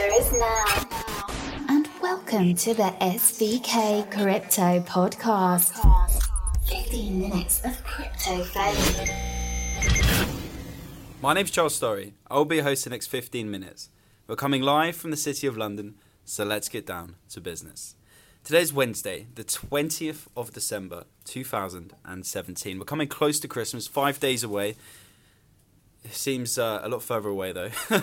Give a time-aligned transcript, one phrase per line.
[0.00, 0.64] future is now.
[1.68, 5.74] And welcome to the SVK Crypto Podcast.
[6.68, 9.12] 15 minutes of crypto value.
[11.20, 12.12] My name's Charles Storry.
[12.30, 13.90] I will be your host the next 15 minutes.
[14.26, 17.96] We're coming live from the City of London, so let's get down to business.
[18.42, 22.78] Today's Wednesday, the 20th of December, 2017.
[22.78, 24.76] We're coming close to Christmas, five days away.
[26.04, 27.70] It seems uh, a lot further away though.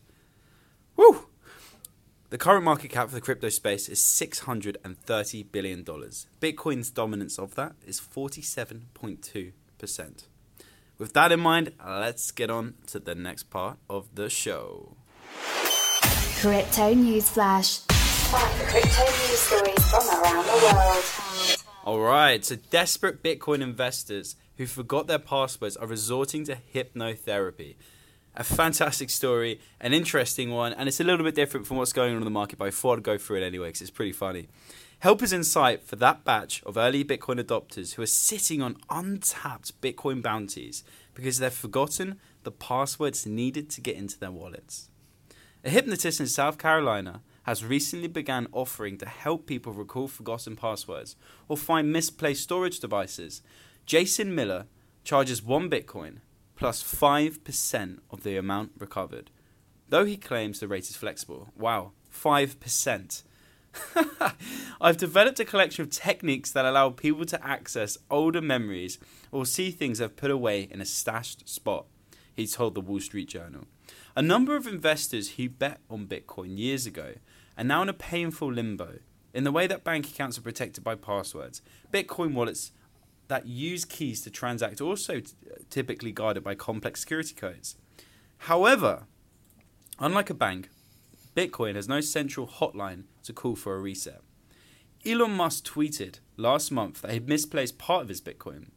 [0.96, 1.26] Woo!
[2.30, 5.86] The current market cap for the crypto space is $630 billion.
[5.86, 10.24] Bitcoin's dominance of that is 47.2%.
[10.98, 14.98] With that in mind, let's get on to the next part of the show.
[16.42, 17.78] Crypto News Flash.
[17.78, 21.06] Find crypto news stories from around the world.
[21.86, 27.78] All right, so desperate Bitcoin investors who forgot their passwords are resorting to hypnotherapy
[28.38, 32.12] a fantastic story, an interesting one, and it's a little bit different from what's going
[32.12, 34.14] on in the market, but I thought I'd go through it anyway because it's pretty
[34.14, 34.48] funny.
[35.00, 38.78] Help us in sight for that batch of early Bitcoin adopters who are sitting on
[38.92, 40.84] untapped Bitcoin bounties
[41.16, 44.90] because they've forgotten the passwords needed to get into their wallets.
[45.64, 51.16] A hypnotist in South Carolina has recently begun offering to help people recall forgotten passwords
[51.48, 53.42] or find misplaced storage devices.
[53.88, 54.68] Jason Miller
[55.04, 56.18] charges one Bitcoin
[56.58, 59.30] plus 5% of the amount recovered.
[59.88, 61.50] Though he claims the rate is flexible.
[61.56, 63.24] Wow, 5%.
[64.82, 68.98] I've developed a collection of techniques that allow people to access older memories
[69.32, 71.86] or see things they've put away in a stashed spot,
[72.36, 73.66] he told the Wall Street Journal.
[74.16, 77.14] A number of investors who bet on Bitcoin years ago
[77.58, 79.00] are now in a painful limbo.
[79.34, 81.62] In the way that bank accounts are protected by passwords,
[81.94, 82.72] Bitcoin wallets
[83.28, 85.34] that use keys to transact also t-
[85.70, 87.76] typically guarded by complex security codes.
[88.40, 89.04] However,
[90.00, 90.70] unlike a bank,
[91.36, 94.22] Bitcoin has no central hotline to call for a reset.
[95.06, 98.70] Elon Musk tweeted last month that he'd misplaced part of his Bitcoin.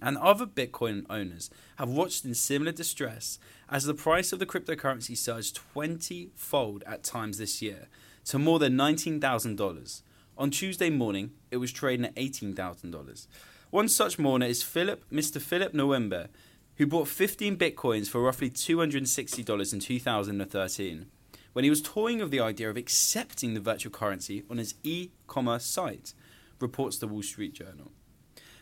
[0.00, 3.38] And other Bitcoin owners have watched in similar distress
[3.68, 7.88] as the price of the cryptocurrency surged 20 fold at times this year
[8.24, 10.02] to more than $19,000.
[10.38, 13.26] On Tuesday morning, it was trading at $18,000.
[13.72, 15.40] One such mourner is Philip, Mr.
[15.40, 16.28] Philip November,
[16.76, 21.06] who bought 15 bitcoins for roughly $260 in 2013
[21.54, 25.08] when he was toying with the idea of accepting the virtual currency on his e
[25.26, 26.12] commerce site,
[26.60, 27.92] reports the Wall Street Journal.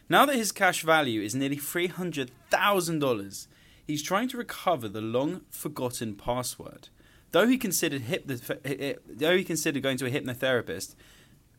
[0.08, 3.46] Now that his cash value is nearly $300,000,
[3.84, 6.88] he's trying to recover the long forgotten password.
[7.32, 8.04] Though he considered,
[9.08, 10.94] though he considered going to a hypnotherapist,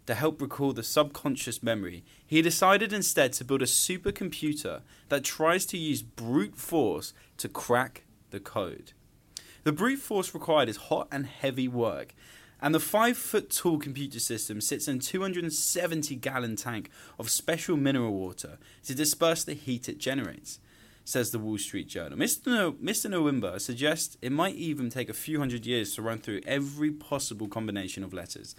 [0.06, 5.66] to help recall the subconscious memory, he decided instead to build a supercomputer that tries
[5.68, 8.94] to use brute force to crack the code.
[9.64, 12.16] The brute force required is hot and heavy work,
[12.62, 16.90] and the 5 foot tall computer system sits in a 270 gallon tank
[17.20, 20.60] of special mineral water to disperse the heat it generates,
[21.04, 22.18] says the Wall Street Journal.
[22.18, 22.48] Mr.
[22.48, 23.10] No- Mr.
[23.10, 27.48] Nowimba suggests it might even take a few hundred years to run through every possible
[27.48, 28.56] combination of letters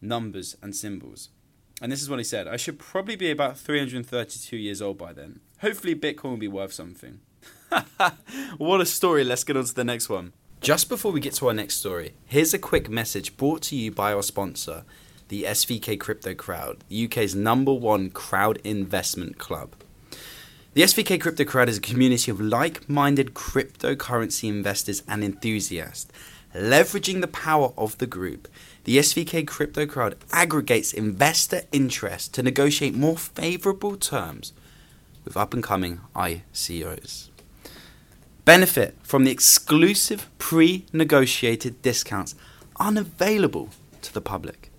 [0.00, 1.30] numbers, and symbols.
[1.80, 5.12] And this is what he said I should probably be about 332 years old by
[5.12, 5.40] then.
[5.60, 7.20] Hopefully, Bitcoin will be worth something.
[8.58, 9.24] what a story.
[9.24, 10.32] Let's get on to the next one.
[10.60, 13.90] Just before we get to our next story, here's a quick message brought to you
[13.90, 14.84] by our sponsor,
[15.28, 19.74] the SVK Crypto Crowd, the UK's number one crowd investment club.
[20.74, 26.12] The SVK Crypto Crowd is a community of like minded cryptocurrency investors and enthusiasts.
[26.54, 28.46] Leveraging the power of the group,
[28.84, 34.52] the SVK crypto crowd aggregates investor interest to negotiate more favorable terms
[35.24, 37.28] with up and coming ICOs.
[38.44, 42.34] Benefit from the exclusive pre negotiated discounts
[42.78, 43.68] unavailable
[44.02, 44.70] to the public.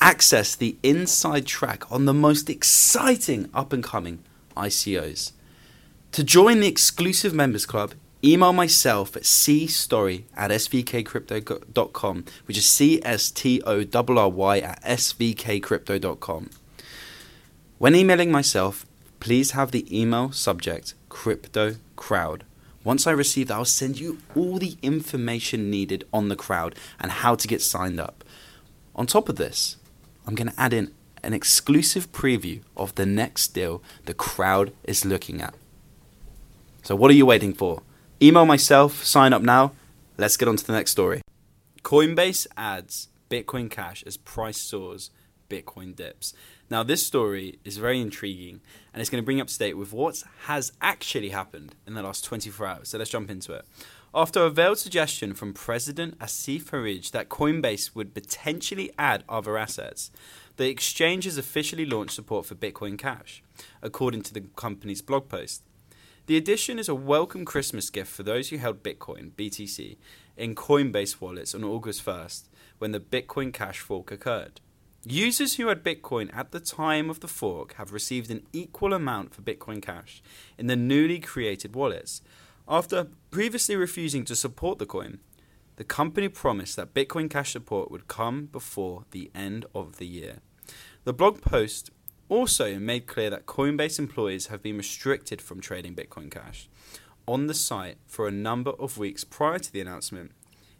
[0.00, 4.22] Access the inside track on the most exciting up and coming
[4.56, 5.32] ICOs.
[6.12, 13.00] To join the exclusive members club, email myself at cstorry at svkcrypto.com, which is C
[13.04, 16.50] S T O R R Y at svkcrypto.com.
[17.78, 18.84] When emailing myself,
[19.20, 22.44] please have the email subject Crypto Crowd.
[22.82, 27.10] Once I receive that, I'll send you all the information needed on the crowd and
[27.10, 28.24] how to get signed up.
[28.96, 29.76] On top of this,
[30.26, 35.04] I'm going to add in an exclusive preview of the next deal the crowd is
[35.04, 35.54] looking at.
[36.82, 37.82] So, what are you waiting for?
[38.22, 39.72] Email myself, sign up now.
[40.18, 41.22] Let's get on to the next story.
[41.82, 45.10] Coinbase adds Bitcoin Cash as price soars,
[45.48, 46.34] Bitcoin dips.
[46.68, 48.60] Now, this story is very intriguing
[48.92, 51.94] and it's going to bring you up to date with what has actually happened in
[51.94, 52.88] the last 24 hours.
[52.90, 53.64] So, let's jump into it.
[54.14, 60.10] After a veiled suggestion from President Asiff Hirji that Coinbase would potentially add other assets,
[60.58, 63.42] the exchange has officially launched support for Bitcoin Cash,
[63.80, 65.62] according to the company's blog post.
[66.30, 69.96] The addition is a welcome Christmas gift for those who held Bitcoin, BTC,
[70.36, 72.44] in Coinbase wallets on August 1st
[72.78, 74.60] when the Bitcoin Cash fork occurred.
[75.02, 79.34] Users who had Bitcoin at the time of the fork have received an equal amount
[79.34, 80.22] for Bitcoin Cash
[80.56, 82.22] in the newly created wallets.
[82.68, 85.18] After previously refusing to support the coin,
[85.74, 90.38] the company promised that Bitcoin Cash support would come before the end of the year.
[91.02, 91.90] The blog post
[92.30, 96.68] also made clear that Coinbase employees have been restricted from trading Bitcoin Cash
[97.26, 100.32] on the site for a number of weeks prior to the announcement.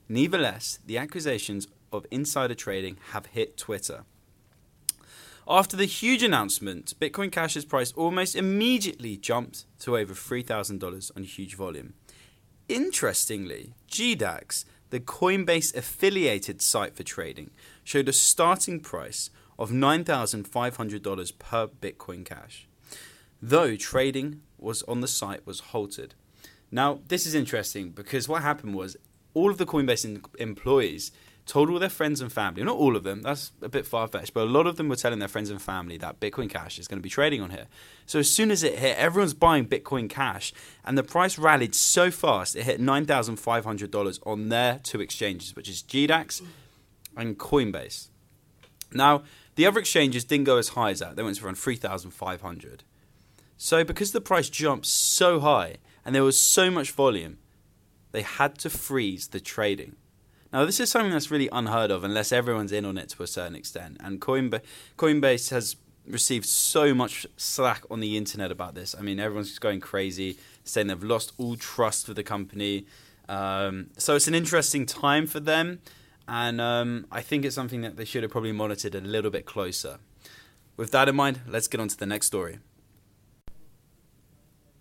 [0.09, 4.05] Nevertheless, the accusations of insider trading have hit Twitter.
[5.47, 11.57] After the huge announcement, Bitcoin Cash's price almost immediately jumped to over $3,000 on huge
[11.57, 11.95] volume.
[12.69, 17.51] Interestingly, GDAX, the Coinbase affiliated site for trading,
[17.83, 22.67] showed a starting price of $9,500 per Bitcoin Cash,
[23.43, 26.15] though trading was on the site was halted.
[26.73, 28.97] Now, this is interesting because what happened was
[29.35, 31.13] all of the Coinbase employees
[31.45, 34.33] told all their friends and family, not all of them, that's a bit far fetched,
[34.33, 36.89] but a lot of them were telling their friends and family that Bitcoin Cash is
[36.89, 37.67] going to be trading on here.
[38.07, 40.53] So as soon as it hit, everyone's buying Bitcoin Cash,
[40.85, 45.83] and the price rallied so fast, it hit $9,500 on their two exchanges, which is
[45.83, 46.41] GDAX
[47.17, 48.09] and Coinbase.
[48.93, 49.23] Now,
[49.57, 51.17] the other exchanges didn't go as high as that.
[51.17, 52.85] They went to around 3,500.
[53.57, 57.39] So because the price jumped so high and there was so much volume,
[58.13, 59.97] they had to freeze the trading.
[60.53, 63.27] Now, this is something that's really unheard of unless everyone's in on it to a
[63.27, 63.99] certain extent.
[64.01, 65.77] And Coinbase, has
[66.07, 68.97] received so much slack on the internet about this.
[68.99, 72.87] I mean, everyone's just going crazy, saying they've lost all trust for the company.
[73.29, 75.81] Um, so it's an interesting time for them.
[76.33, 79.47] And um, I think it's something that they should have probably monitored a little bit
[79.47, 79.99] closer.
[80.77, 82.61] With that in mind, let's get on to the next story.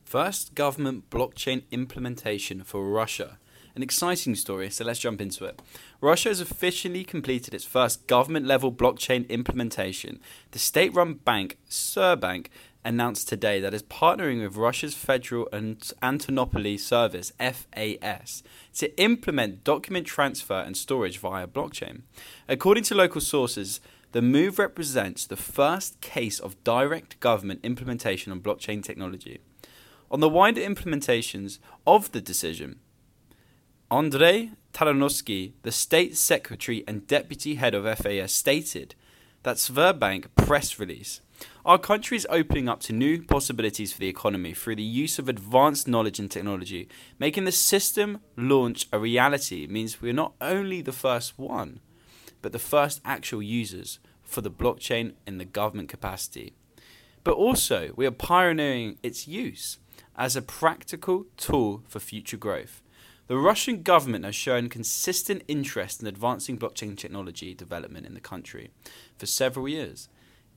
[0.06, 3.40] First government blockchain implementation for Russia.
[3.76, 5.60] An exciting story, so let's jump into it.
[6.02, 10.20] Russia has officially completed its first government level blockchain implementation.
[10.52, 12.48] The state run bank, Sberbank,
[12.84, 18.44] announced today that it's partnering with Russia's Federal Antimonopoly Service (FAS)
[18.76, 22.02] to implement document transfer and storage via blockchain.
[22.48, 23.80] According to local sources,
[24.12, 29.40] the move represents the first case of direct government implementation on blockchain technology.
[30.10, 32.80] On the wider implementations of the decision,
[33.92, 38.96] Andrei Tsarikovsky, the state secretary and deputy head of FAS, stated
[39.44, 41.22] that Sberbank press release
[41.66, 45.30] our country is opening up to new possibilities for the economy through the use of
[45.30, 46.88] advanced knowledge and technology.
[47.20, 51.80] Making the system launch a reality means we're not only the first one,
[52.42, 56.54] but the first actual users for the blockchain in the government capacity.
[57.24, 59.80] But also, we are pioneering its use
[60.16, 62.82] as a practical tool for future growth.
[63.28, 68.72] The Russian government has shown consistent interest in advancing blockchain technology development in the country
[69.18, 70.10] for several years.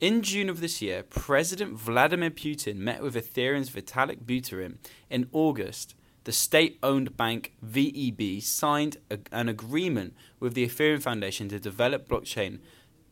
[0.03, 4.75] In June of this year, President Vladimir Putin met with Ethereum's Vitalik Buterin.
[5.09, 5.95] In August,
[6.25, 12.09] the state owned bank VEB signed a, an agreement with the Ethereum Foundation to develop
[12.09, 12.59] blockchain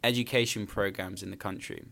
[0.04, 1.86] education programs in the country.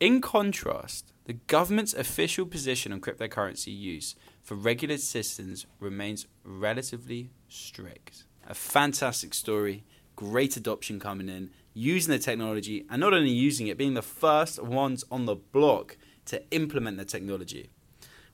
[0.00, 8.24] In contrast, the government's official position on cryptocurrency use for regulated citizens remains relatively strict.
[8.48, 9.84] A fantastic story,
[10.16, 14.62] great adoption coming in, using the technology, and not only using it, being the first
[14.62, 17.70] ones on the block to implement the technology.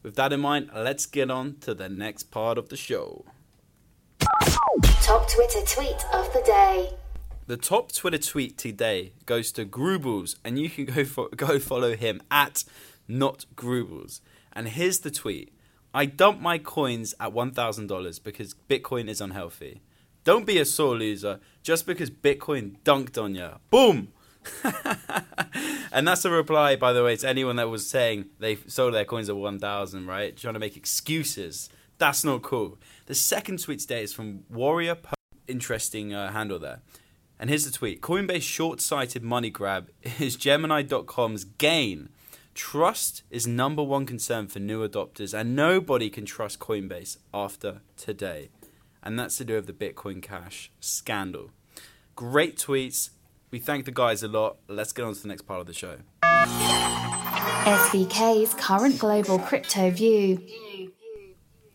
[0.03, 3.25] With that in mind, let's get on to the next part of the show.
[5.03, 6.91] Top Twitter tweet of the day.
[7.47, 11.97] The top Twitter tweet today goes to Grubles, and you can go for, go follow
[11.97, 12.65] him at
[13.09, 14.21] not Grubles.
[14.53, 15.53] And here's the tweet:
[15.95, 19.81] I dump my coins at one thousand dollars because Bitcoin is unhealthy.
[20.25, 23.51] Don't be a sore loser just because Bitcoin dunked on you.
[23.71, 24.13] Boom!
[25.93, 29.05] and that's a reply, by the way, to anyone that was saying they sold their
[29.05, 30.37] coins at 1,000, right?
[30.37, 31.69] Trying to make excuses.
[31.99, 32.79] That's not cool.
[33.07, 34.95] The second tweet today is from Warrior.
[34.97, 35.15] Po-
[35.47, 36.81] Interesting uh, handle there.
[37.39, 42.11] And here's the tweet Coinbase short sighted money grab is Gemini.com's gain.
[42.55, 48.51] Trust is number one concern for new adopters, and nobody can trust Coinbase after today.
[49.03, 51.51] And that's to do with the Bitcoin Cash scandal.
[52.17, 53.11] Great tweets.
[53.51, 54.59] We thank the guys a lot.
[54.69, 55.99] Let's get on to the next part of the show.
[57.65, 60.41] SVK's current global crypto view.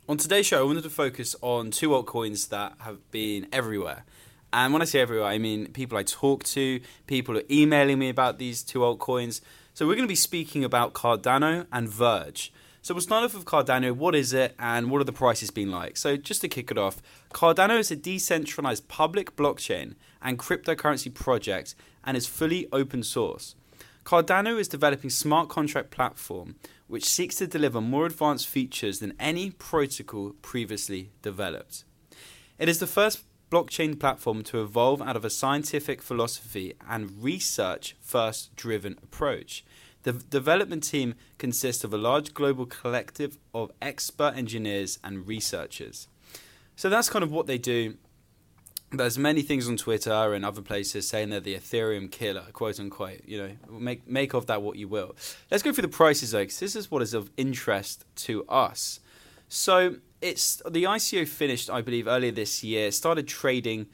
[0.09, 4.03] On today's show, I wanted to focus on two altcoins that have been everywhere.
[4.51, 8.09] And when I say everywhere, I mean people I talk to, people are emailing me
[8.09, 9.41] about these two altcoins.
[9.73, 12.51] So we're going to be speaking about Cardano and Verge.
[12.83, 13.93] So we'll start off with Cardano.
[13.93, 15.95] What is it and what are the prices been like?
[15.95, 17.01] So just to kick it off,
[17.33, 23.55] Cardano is a decentralized public blockchain and cryptocurrency project and is fully open source.
[24.03, 26.55] Cardano is developing smart contract platform
[26.87, 31.85] which seeks to deliver more advanced features than any protocol previously developed.
[32.59, 37.95] It is the first blockchain platform to evolve out of a scientific philosophy and research
[38.01, 39.63] first driven approach.
[40.03, 46.07] The development team consists of a large global collective of expert engineers and researchers.
[46.75, 47.95] So that's kind of what they do
[48.97, 53.21] there's many things on Twitter and other places saying they're the Ethereum killer, quote unquote.
[53.25, 55.15] You know, make make of that what you will.
[55.49, 58.99] Let's go through the prices though, because this is what is of interest to us.
[59.49, 62.91] So it's the ICO finished, I believe, earlier this year.
[62.91, 63.87] Started trading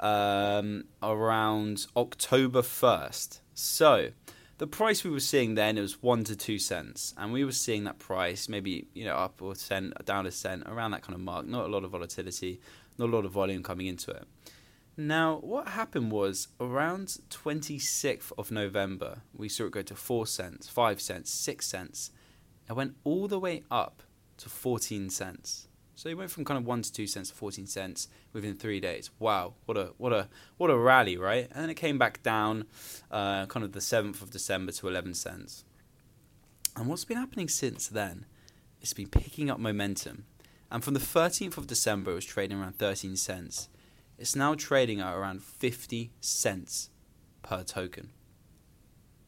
[0.00, 3.40] um, around October first.
[3.54, 4.10] So
[4.58, 7.84] the price we were seeing then was one to two cents, and we were seeing
[7.84, 11.20] that price maybe you know up or cent, down a cent, around that kind of
[11.20, 11.46] mark.
[11.46, 12.60] Not a lot of volatility,
[12.98, 14.24] not a lot of volume coming into it.
[14.98, 20.70] Now, what happened was around 26th of November, we saw it go to 4 cents,
[20.70, 22.10] 5 cents, 6 cents.
[22.66, 24.02] It went all the way up
[24.38, 25.68] to 14 cents.
[25.96, 28.78] So it went from kind of 1 to 2 cents to 14 cents within 3
[28.78, 29.10] days.
[29.18, 31.48] Wow, what a what a what a rally, right?
[31.50, 32.66] And then it came back down
[33.10, 35.64] uh, kind of the 7th of December to 11 cents.
[36.76, 38.26] And what's been happening since then?
[38.80, 40.26] It's been picking up momentum.
[40.70, 43.68] And from the 13th of December, it was trading around 13 cents
[44.18, 46.90] it's now trading at around 50 cents
[47.42, 48.10] per token.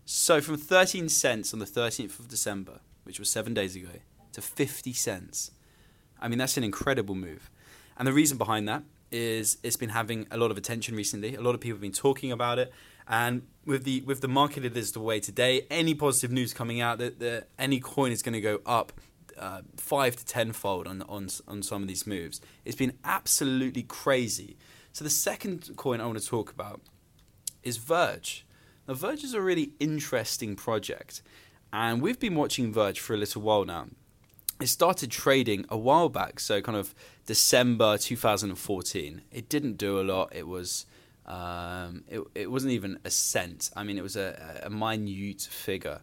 [0.04, 4.00] So from 13 cents on the 13th of December, which was seven days ago,
[4.32, 5.50] to 50 cents.
[6.20, 7.50] I mean, that's an incredible move.
[7.96, 11.34] And the reason behind that is it's been having a lot of attention recently.
[11.34, 12.72] A lot of people have been talking about it.
[13.08, 16.80] And with the with the market it is the way today, any positive news coming
[16.80, 18.92] out that, that any coin is going to go up
[19.38, 22.40] uh, five to tenfold on on on some of these moves.
[22.64, 24.56] It's been absolutely crazy.
[24.92, 26.80] So the second coin I want to talk about
[27.62, 28.46] is Verge.
[28.86, 31.22] Now, Verge is a really interesting project,
[31.72, 33.86] and we've been watching Verge for a little while now.
[34.60, 36.94] It started trading a while back, so kind of
[37.26, 39.22] December 2014.
[39.30, 40.34] It didn't do a lot.
[40.34, 40.86] It was
[41.26, 43.70] um, it, it wasn't even a cent.
[43.76, 46.00] I mean, it was a, a minute figure.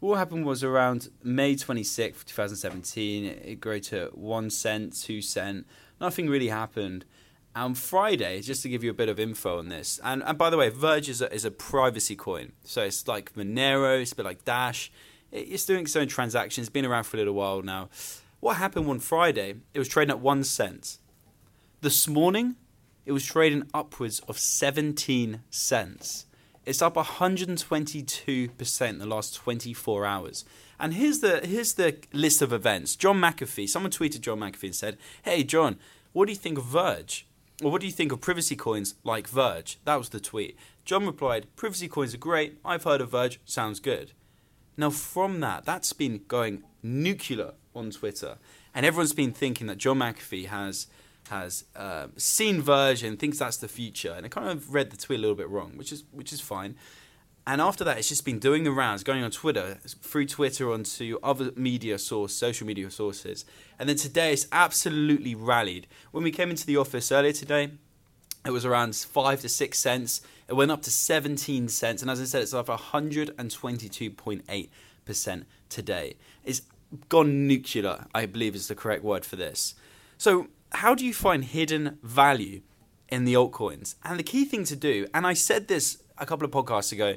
[0.00, 5.66] What happened was around May 26th, 2017, it grew to one cent, two cent.
[6.00, 7.04] Nothing really happened
[7.56, 10.48] And Friday, just to give you a bit of info on this, and, and by
[10.48, 12.52] the way, Verge is a, is a privacy coin.
[12.62, 14.92] So it's like Monero, it's a bit like Dash.
[15.30, 17.88] It's doing its own transactions, been around for a little while now.
[18.40, 19.56] What happened one Friday?
[19.74, 20.98] It was trading at one cent.
[21.80, 22.56] This morning,
[23.04, 26.26] it was trading upwards of 17 cents.
[26.64, 30.44] It's up 122% in the last 24 hours.
[30.78, 32.94] And here's the here's the list of events.
[32.94, 35.78] John McAfee, someone tweeted John McAfee and said, "Hey John,
[36.12, 37.26] what do you think of Verge?"
[37.62, 39.78] Or what do you think of privacy coins like Verge?
[39.84, 40.56] That was the tweet.
[40.84, 42.58] John replied, Privacy coins are great.
[42.64, 43.40] I've heard of Verge.
[43.44, 44.12] Sounds good.
[44.78, 48.38] Now, from that, that's been going nuclear on Twitter.
[48.74, 50.86] And everyone's been thinking that John McAfee has
[51.28, 54.14] has uh, seen Verge thinks that's the future.
[54.16, 56.40] And I kind of read the tweet a little bit wrong, which is which is
[56.40, 56.76] fine.
[57.44, 61.18] And after that, it's just been doing the rounds, going on Twitter, through Twitter onto
[61.22, 63.46] other media source, social media sources.
[63.78, 65.86] And then today, it's absolutely rallied.
[66.12, 67.70] When we came into the office earlier today,
[68.44, 70.20] it was around five to six cents.
[70.48, 72.02] It went up to 17 cents.
[72.02, 76.16] And as I said, it's up 122.8% today.
[76.44, 76.62] It's
[77.08, 79.74] gone nuclear, I believe is the correct word for this.
[80.16, 82.60] So, how do you find hidden value
[83.08, 83.94] in the altcoins?
[84.04, 87.16] And the key thing to do, and I said this a couple of podcasts ago